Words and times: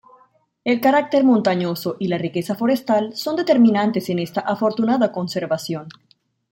El 0.63 0.81
carácter 0.81 1.23
montañoso 1.23 1.95
y 1.99 2.07
la 2.07 2.17
riqueza 2.17 2.55
forestal 2.55 3.15
son 3.15 3.35
determinantes 3.35 4.09
en 4.09 4.17
esta 4.17 4.41
afortunada 4.41 5.11
conservación. 5.11 5.89